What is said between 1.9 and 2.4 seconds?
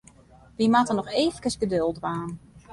dwaan.